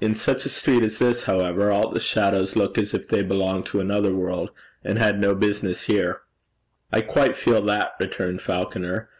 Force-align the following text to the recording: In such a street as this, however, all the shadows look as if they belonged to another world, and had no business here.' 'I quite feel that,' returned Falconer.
In 0.00 0.14
such 0.14 0.46
a 0.46 0.48
street 0.48 0.82
as 0.82 0.98
this, 0.98 1.24
however, 1.24 1.70
all 1.70 1.90
the 1.90 2.00
shadows 2.00 2.56
look 2.56 2.78
as 2.78 2.94
if 2.94 3.06
they 3.06 3.22
belonged 3.22 3.66
to 3.66 3.80
another 3.80 4.14
world, 4.14 4.50
and 4.82 4.98
had 4.98 5.20
no 5.20 5.34
business 5.34 5.82
here.' 5.82 6.22
'I 6.90 7.02
quite 7.02 7.36
feel 7.36 7.60
that,' 7.60 7.92
returned 8.00 8.40
Falconer. 8.40 9.10